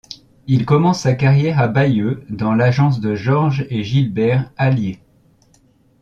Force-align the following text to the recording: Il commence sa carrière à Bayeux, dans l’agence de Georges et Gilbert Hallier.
Il 0.47 0.65
commence 0.65 1.01
sa 1.01 1.13
carrière 1.13 1.59
à 1.59 1.67
Bayeux, 1.67 2.25
dans 2.31 2.55
l’agence 2.55 3.01
de 3.01 3.13
Georges 3.13 3.67
et 3.69 3.83
Gilbert 3.83 4.51
Hallier. 4.57 4.97